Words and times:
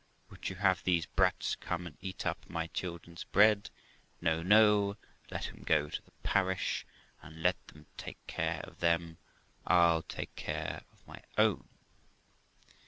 Would 0.31 0.49
you 0.49 0.55
have 0.55 0.83
these 0.83 1.05
brats 1.05 1.55
come 1.55 1.85
and 1.85 1.95
eat 2.01 2.25
up 2.25 2.49
my 2.49 2.65
children's 2.65 3.23
bread? 3.25 3.69
No, 4.19 4.41
no, 4.41 4.97
let 5.29 5.49
'em 5.49 5.61
go 5.63 5.89
to 5.89 6.01
the 6.01 6.09
parish, 6.23 6.87
and 7.21 7.43
let 7.43 7.67
them 7.67 7.85
take 7.97 8.17
care 8.25 8.61
of 8.63 8.79
them; 8.79 9.19
I'll 9.67 10.01
take 10.01 10.35
care 10.35 10.85
of 10.91 11.07
my 11.07 11.21
own.' 11.37 11.69